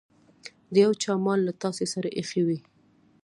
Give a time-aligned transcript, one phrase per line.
[0.73, 2.59] د يو چا مال له تاسې سره ايښی وي.